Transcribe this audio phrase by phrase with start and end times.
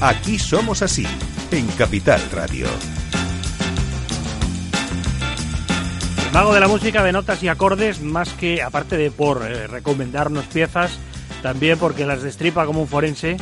[0.00, 1.04] Aquí somos así,
[1.50, 2.66] en Capital Radio.
[6.24, 9.66] El mago de la música de notas y acordes, más que aparte de por eh,
[9.66, 10.92] recomendarnos piezas,
[11.42, 13.38] también porque las destripa como un forense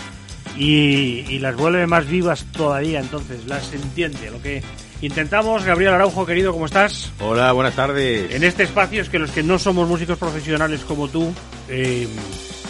[0.56, 4.30] y, y las vuelve más vivas todavía, entonces las entiende.
[4.30, 4.62] Lo que
[5.02, 7.12] intentamos, Gabriel Araujo, querido, ¿cómo estás?
[7.20, 8.32] Hola, buenas tardes.
[8.34, 11.34] En este espacio es que los que no somos músicos profesionales como tú,
[11.68, 12.08] eh,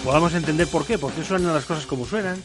[0.07, 2.37] podamos entender por qué, por qué suenan las cosas como suenan.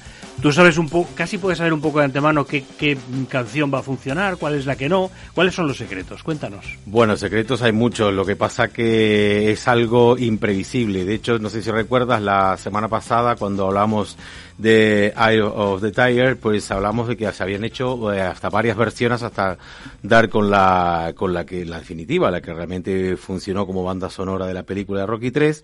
[0.42, 2.98] Tú sabes un poco, casi puedes saber un poco de antemano qué, qué
[3.30, 6.24] canción va a funcionar, cuál es la que no, cuáles son los secretos.
[6.24, 6.66] Cuéntanos.
[6.88, 11.06] Bueno, secretos hay muchos, lo que pasa que es algo imprevisible.
[11.06, 14.18] De hecho, no sé si recuerdas la semana pasada cuando hablamos
[14.58, 18.78] de Eye of the Tiger, pues hablamos de que se habían hecho eh, hasta varias
[18.78, 19.58] versiones hasta
[20.02, 24.48] dar con la con la que la definitiva, la que realmente funcionó como banda sonora
[24.48, 25.64] de la película de Rocky 3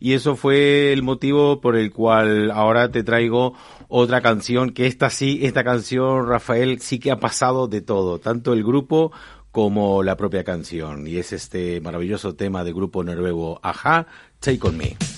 [0.00, 3.54] y eso fue el motivo por el cual ahora te traigo
[3.88, 8.52] otra canción que esta sí, esta canción Rafael sí que ha pasado de todo, tanto
[8.52, 9.12] el grupo
[9.52, 14.06] como la propia canción y es este maravilloso tema del grupo noruego Aja,
[14.40, 15.15] Take on Me.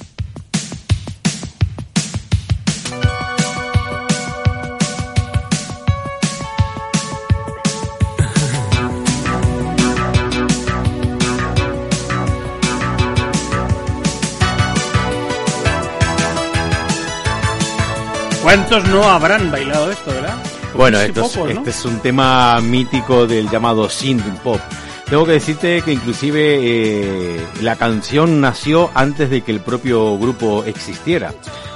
[18.43, 20.37] ¿Cuántos no habrán bailado esto, verdad?
[20.75, 24.61] Bueno, esto es, este es un tema mítico del llamado synth pop.
[25.09, 30.65] Tengo que decirte que inclusive eh, la canción nació antes de que el propio grupo
[30.65, 31.33] existiera.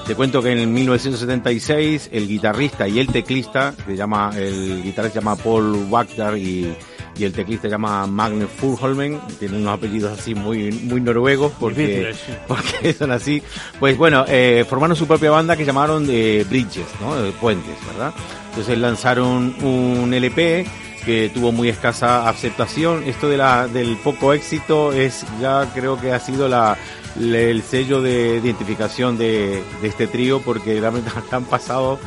[0.07, 5.25] Te cuento que en 1976 el guitarrista y el teclista, se llama, el guitarrista se
[5.25, 6.75] llama Paul Wagner y
[7.23, 12.13] y el teclista se llama Magnus Furholmen, tiene unos apellidos así muy, muy noruegos porque,
[12.49, 13.41] porque son así.
[13.79, 17.15] Pues bueno, eh, formaron su propia banda que llamaron de Bridges, ¿no?
[17.15, 18.13] De puentes, ¿verdad?
[18.51, 20.67] Entonces lanzaron un LP
[21.07, 23.05] que tuvo muy escasa aceptación.
[23.05, 26.77] Esto de la, del poco éxito es ya creo que ha sido la,
[27.19, 31.99] el sello de identificación de, este trío porque realmente han pasado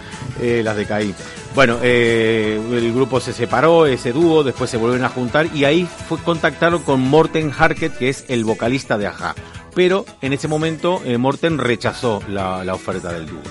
[0.41, 1.15] eh, las de.
[1.53, 5.87] Bueno, eh, el grupo se separó, ese dúo, después se volvieron a juntar y ahí
[6.07, 9.35] fue contactaron con Morten Harket, que es el vocalista de Aja.
[9.73, 13.41] Pero en ese momento eh, Morten rechazó la oferta del dúo.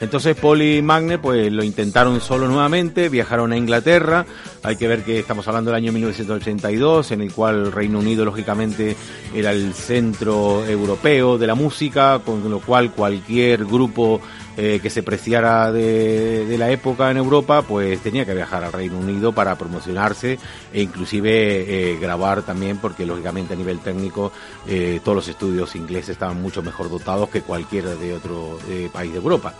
[0.00, 4.26] Entonces Paul y Magne pues lo intentaron solo nuevamente, viajaron a Inglaterra,
[4.62, 8.96] hay que ver que estamos hablando del año 1982, en el cual Reino Unido lógicamente
[9.34, 14.20] era el centro europeo de la música, con lo cual cualquier grupo
[14.60, 18.98] eh, que se preciara de, la época en Europa, pues tenía que viajar al Reino
[18.98, 20.36] Unido para promocionarse
[20.72, 24.32] e inclusive eh, grabar también, porque lógicamente a nivel técnico
[24.66, 28.58] eh, todos los estudios ingleses estaban mucho mejor dotados que cualquiera de otro
[28.92, 29.54] país de Europa.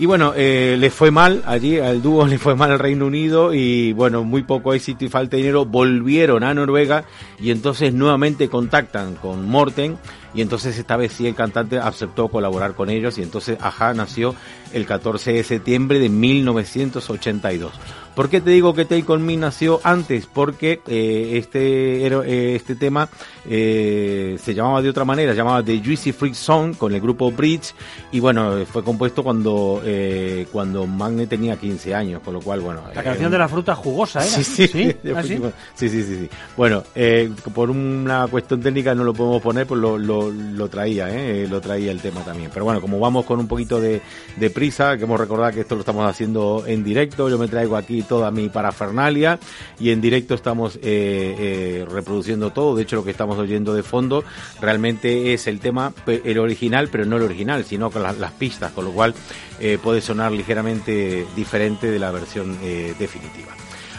[0.00, 3.52] Y bueno, eh, le fue mal allí, al dúo le fue mal al Reino Unido
[3.52, 7.04] y bueno, muy poco éxito y falta de dinero, volvieron a Noruega
[7.38, 9.98] y entonces nuevamente contactan con Morten
[10.32, 14.34] y entonces esta vez sí el cantante aceptó colaborar con ellos y entonces Aja nació
[14.72, 17.72] el 14 de septiembre de 1982.
[18.14, 20.26] ¿Por qué te digo que Take On Me nació antes?
[20.26, 23.08] Porque eh, este, eh, este tema
[23.48, 27.30] eh, se llamaba de otra manera, se llamaba The Juicy Freak Song con el grupo
[27.30, 27.74] Bridge
[28.12, 32.82] y bueno, fue compuesto cuando eh, cuando Magne tenía 15 años, con lo cual bueno...
[32.94, 34.30] La canción de la fruta jugosa, ¿era?
[34.30, 34.96] Sí, sí, ¿Sí?
[35.14, 35.40] ¿Ah, sí?
[35.74, 36.30] sí, sí, sí, sí.
[36.56, 41.08] Bueno, eh, por una cuestión técnica no lo podemos poner, pues lo, lo, lo traía,
[41.10, 41.46] ¿eh?
[41.48, 42.50] lo traía el tema también.
[42.52, 44.00] Pero bueno, como vamos con un poquito de,
[44.36, 47.76] de prisa, que hemos recordado que esto lo estamos haciendo en directo, yo me traigo
[47.76, 49.38] aquí toda mi parafernalia
[49.78, 52.74] y en directo estamos eh, eh, reproduciendo todo.
[52.74, 54.24] De hecho, lo que estamos oyendo de fondo
[54.60, 58.84] realmente es el tema, el original, pero no el original, sino con las, pistas, con
[58.84, 59.14] lo cual
[59.60, 62.58] eh, puede sonar ligeramente diferente de la versión
[62.98, 63.54] definitiva.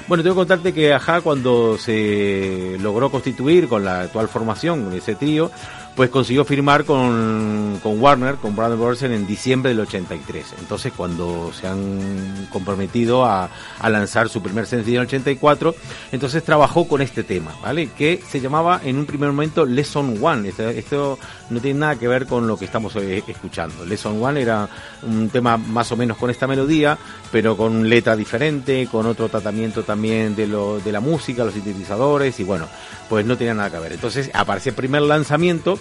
[0.09, 5.15] Bueno, tengo que contarte que Aja cuando se logró constituir con la actual formación, ese
[5.15, 5.51] trío,
[5.95, 10.55] pues consiguió firmar con, con Warner, con Brandon Borsen en diciembre del 83.
[10.59, 13.49] Entonces, cuando se han comprometido a,
[13.79, 15.75] a, lanzar su primer sencillo en el 84,
[16.11, 17.89] entonces trabajó con este tema, ¿vale?
[17.97, 20.49] Que se llamaba en un primer momento Lesson One.
[20.49, 23.85] Esto, esto no tiene nada que ver con lo que estamos eh, escuchando.
[23.85, 24.69] Lesson One era
[25.03, 26.97] un tema más o menos con esta melodía,
[27.31, 32.39] pero con letra diferente, con otro tratamiento también de, lo, de la música, los sintetizadores,
[32.39, 32.67] y bueno,
[33.09, 33.91] pues no tenía nada que ver.
[33.91, 35.80] Entonces aparece el primer lanzamiento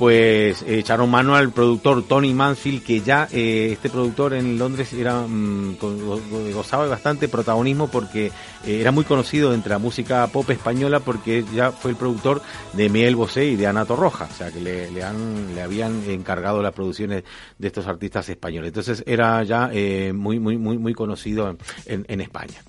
[0.00, 5.26] pues echaron mano al productor Tony Mansfield, que ya eh, este productor en Londres era
[5.28, 5.76] mm,
[6.54, 8.32] gozaba bastante protagonismo porque
[8.64, 12.40] eh, era muy conocido entre la música pop española porque ya fue el productor
[12.72, 16.62] de Miel Bosé y de Ana Torroja, o sea que le, han, le habían encargado
[16.62, 17.24] las producciones
[17.58, 18.68] de estos artistas españoles.
[18.68, 22.62] Entonces era ya eh, muy, muy, muy, muy conocido en España.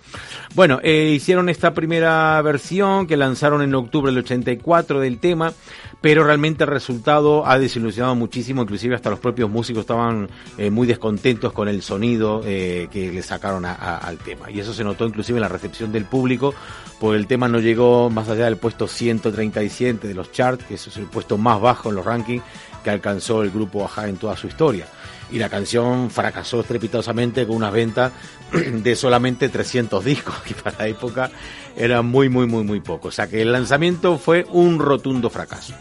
[0.54, 5.54] Bueno, hicieron esta primera versión que lanzaron en octubre del 84 del tema
[6.02, 10.88] pero realmente el resultado ha desilusionado muchísimo, inclusive hasta los propios músicos estaban eh, muy
[10.88, 14.50] descontentos con el sonido eh, que le sacaron al tema.
[14.52, 16.54] Y eso se notó inclusive en la recepción del público,
[17.00, 20.98] porque el tema no llegó más allá del puesto 137 de los charts, que es
[20.98, 22.44] el puesto más bajo en los rankings
[22.84, 24.88] que alcanzó el grupo Aja en toda su historia.
[25.32, 28.12] Y la canción fracasó estrepitosamente con una venta
[28.52, 31.32] de solamente 300 discos, que para la época
[31.76, 33.08] era muy, muy, muy, muy poco.
[33.08, 35.74] O sea que el lanzamiento fue un rotundo fracaso.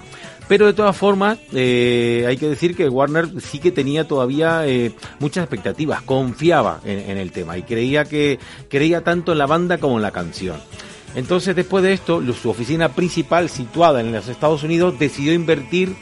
[0.51, 4.91] Pero de todas formas, eh, hay que decir que Warner sí que tenía todavía eh,
[5.21, 9.99] muchas expectativas, confiaba en, el tema y creía que creía tanto en la banda como
[9.99, 10.57] en la canción.
[11.15, 15.95] Entonces, después de esto, su oficina principal, situada en los Estados Unidos, decidió invertir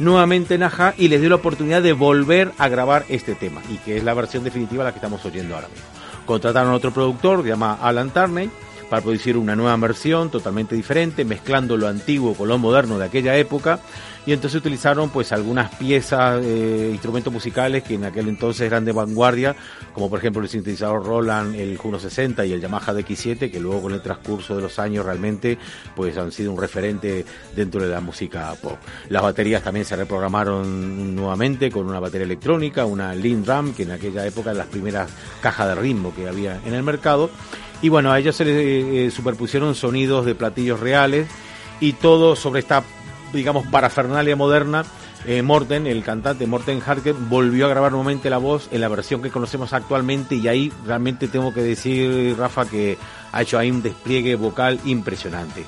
[0.00, 3.76] nuevamente en Aja y les dio la oportunidad de volver a grabar este tema, y
[3.76, 5.86] que es la versión definitiva la que estamos oyendo ahora mismo.
[6.26, 8.50] Contrataron a otro productor, que se llama Alan Tarney,
[8.92, 13.34] para producir una nueva versión totalmente diferente, mezclando lo antiguo con lo moderno de aquella
[13.38, 13.80] época.
[14.26, 18.92] Y entonces utilizaron pues algunas piezas, eh, instrumentos musicales que en aquel entonces eran de
[18.92, 19.56] vanguardia,
[19.94, 23.80] como por ejemplo el sintetizador Roland, el Juno 60 y el Yamaha DX7, que luego
[23.80, 25.56] con el transcurso de los años realmente
[25.96, 27.24] pues han sido un referente
[27.56, 28.76] dentro de la música pop.
[29.08, 33.92] Las baterías también se reprogramaron nuevamente con una batería electrónica, una Lean Drum, que en
[33.92, 35.10] aquella época eran las primeras
[35.40, 37.30] cajas de ritmo que había en el mercado
[37.82, 41.28] y bueno, a ellos se les eh, superpusieron sonidos de platillos reales
[41.80, 42.84] y todo sobre esta,
[43.32, 44.84] digamos, parafernalia moderna.
[45.26, 49.20] Eh, Morten, el cantante Morten Harker, volvió a grabar nuevamente la voz en la versión
[49.20, 52.98] que conocemos actualmente y ahí realmente tengo que decir, Rafa, que
[53.30, 55.64] ha hecho ahí un despliegue vocal impresionante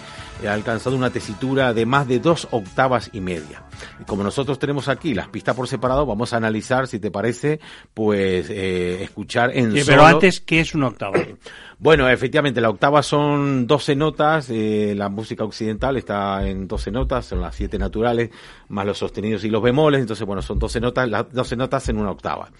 [0.46, 3.62] ha alcanzado una tesitura de más de dos octavas y media.
[4.06, 7.60] Como nosotros tenemos aquí las pistas por separado, vamos a analizar, si te parece,
[7.92, 11.18] pues eh, escuchar en sí, Pero antes, ¿qué es una octava?
[11.76, 17.26] Bueno, efectivamente, la octava son 12 notas, eh, la música occidental está en 12 notas,
[17.26, 18.30] son las 7 naturales,
[18.68, 21.98] más los sostenidos y los bemoles, entonces, bueno, son 12 notas, las 12 notas en
[21.98, 22.50] una octava.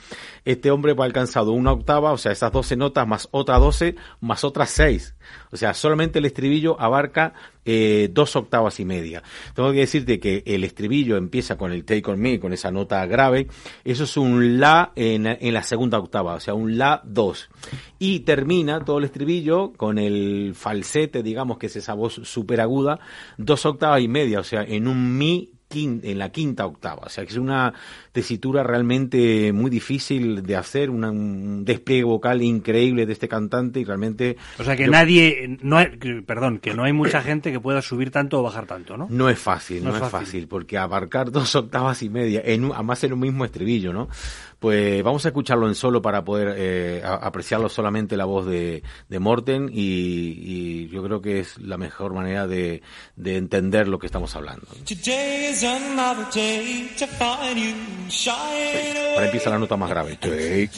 [0.45, 4.45] Este hombre ha alcanzado una octava, o sea, esas 12 notas más otras 12, más
[4.45, 5.15] otras 6.
[5.53, 7.33] O sea, solamente el estribillo abarca
[7.65, 9.23] eh, dos octavas y media.
[9.55, 13.05] Tengo que decirte que el estribillo empieza con el Take On Me, con esa nota
[13.07, 13.49] grave.
[13.85, 17.51] Eso es un La en, en la segunda octava, o sea, un La 2.
[17.99, 23.01] Y termina todo el estribillo con el falsete, digamos que es esa voz súper aguda,
[23.39, 27.03] dos octavas y media, o sea, en un Mi en la quinta octava.
[27.07, 27.73] O sea, que es una
[28.13, 34.37] tesitura realmente muy difícil de hacer, un despliegue vocal increíble de este cantante y realmente...
[34.59, 35.87] O sea, que nadie, no hay,
[36.27, 39.07] perdón, que no hay mucha gente que pueda subir tanto o bajar tanto, ¿no?
[39.11, 40.49] No es fácil, no, es, fácil.
[40.49, 44.09] porque abarcar dos octavas y media, en, además en un mismo estribillo, ¿no?
[44.59, 49.19] Pues vamos a escucharlo en solo para poder eh, apreciarlo solamente la voz de, de
[49.19, 52.83] Morten y, yo creo que es la mejor manera de,
[53.17, 54.67] de entender lo que estamos hablando.
[59.15, 60.17] Ahora empieza la nota más grave.
[60.17, 60.71] Take,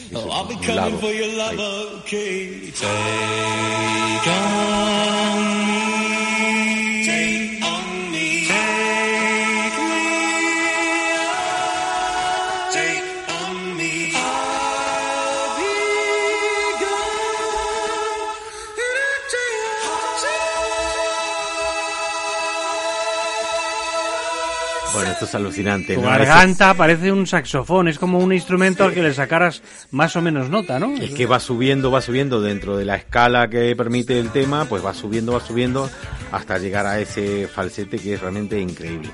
[25.36, 25.94] alucinante.
[25.94, 30.22] Tu garganta parece un saxofón, es como un instrumento al que le sacaras más o
[30.22, 30.94] menos nota, ¿no?
[30.96, 34.84] Es que va subiendo, va subiendo dentro de la escala que permite el tema, pues
[34.84, 35.88] va subiendo, va subiendo
[36.32, 39.10] hasta llegar a ese falsete que es realmente increíble.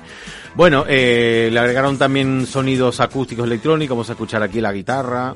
[0.55, 5.35] Bueno, eh, le agregaron también sonidos acústicos electrónicos, vamos a escuchar aquí la guitarra,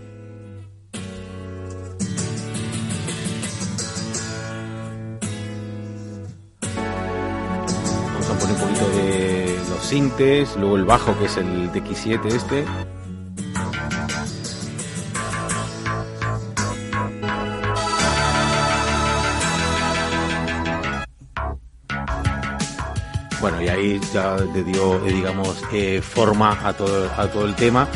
[9.87, 12.65] sintes, luego el bajo que es el DX7 este.
[23.39, 27.55] Bueno, y ahí ya le dio, eh, digamos, eh, forma a todo, a todo el
[27.55, 27.87] tema.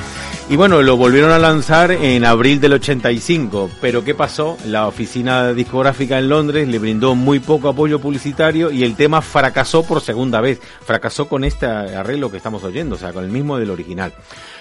[0.52, 4.58] Y bueno, lo volvieron a lanzar en abril del 85, pero ¿qué pasó?
[4.66, 9.86] La oficina discográfica en Londres le brindó muy poco apoyo publicitario y el tema fracasó
[9.86, 10.60] por segunda vez.
[10.86, 14.12] Fracasó con este arreglo que estamos oyendo, o sea, con el mismo del original.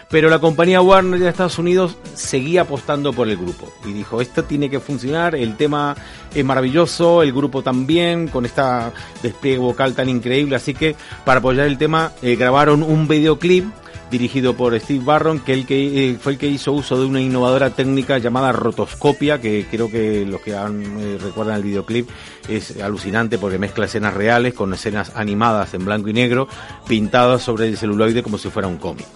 [0.08, 4.44] Pero la compañía Warner de Estados Unidos seguía apostando por el grupo y dijo, esto
[4.44, 5.96] tiene que funcionar, el tema
[6.32, 8.92] es maravilloso, el grupo también, con esta
[9.24, 10.94] despliegue vocal tan increíble, así que
[11.24, 13.64] para apoyar el tema eh, grabaron un videoclip
[14.10, 18.18] dirigido por Steve Barron, que, eh, fue el que hizo uso de una innovadora técnica
[18.18, 22.08] llamada rotoscopia, que creo que los que eh, recuerdan el videoclip
[22.48, 26.48] es alucinante porque mezcla escenas reales con escenas animadas en blanco y negro,
[26.88, 29.06] pintadas sobre el celuloide como si fuera un cómic.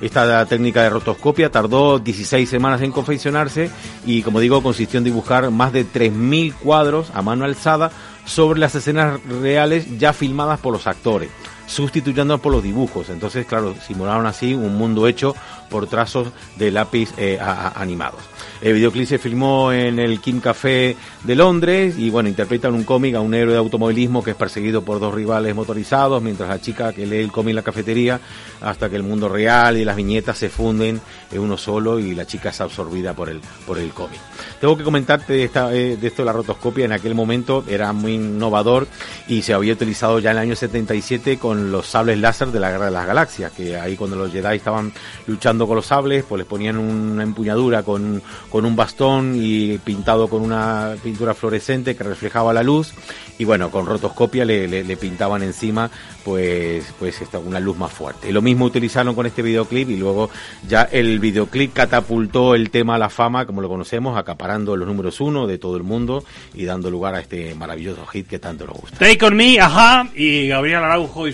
[0.00, 3.70] Esta técnica de rotoscopia tardó 16 semanas en confeccionarse
[4.04, 7.90] y, como digo, consistió en dibujar más de 3.000 cuadros a mano alzada
[8.24, 11.30] sobre las escenas reales ya filmadas por los actores
[11.72, 13.08] sustituyendo por los dibujos.
[13.08, 15.34] Entonces, claro, simularon así un mundo hecho
[15.70, 18.20] por trazos de lápiz eh, animados.
[18.60, 23.16] El videoclip se filmó en el Kim Café de Londres y bueno, interpretan un cómic
[23.16, 26.92] a un héroe de automovilismo que es perseguido por dos rivales motorizados, mientras la chica
[26.92, 28.20] que lee el cómic en la cafetería,
[28.60, 31.00] hasta que el mundo real y las viñetas se funden
[31.32, 34.20] en uno solo y la chica es absorbida por el, por el cómic.
[34.60, 37.92] Tengo que comentarte de, esta, eh, de esto de la rotoscopia, en aquel momento era
[37.92, 38.86] muy innovador
[39.26, 42.70] y se había utilizado ya en el año 77 con los sables láser de la
[42.70, 44.92] Guerra de las Galaxias, que ahí cuando los Jedi estaban
[45.26, 50.28] luchando con los sables, pues les ponían una empuñadura con con un bastón y pintado
[50.28, 52.92] con una pintura fluorescente que reflejaba la luz
[53.38, 55.90] y bueno, con rotoscopia le, le, pintaban encima
[56.24, 58.30] pues, pues una luz más fuerte.
[58.30, 60.30] Lo mismo utilizaron con este videoclip y luego
[60.68, 65.20] ya el videoclip catapultó el tema a la fama como lo conocemos, acaparando los números
[65.20, 68.76] uno de todo el mundo y dando lugar a este maravilloso hit que tanto nos
[68.76, 68.98] gusta.
[68.98, 71.32] Take on me, ajá, y Gabriel Araujo y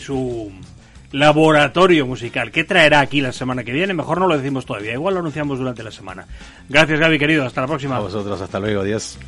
[1.12, 2.50] laboratorio musical.
[2.50, 3.94] ¿Qué traerá aquí la semana que viene?
[3.94, 6.26] Mejor no lo decimos todavía, igual lo anunciamos durante la semana.
[6.68, 7.96] Gracias Gaby, querido, hasta la próxima.
[7.96, 9.18] A vosotros, hasta luego, adiós.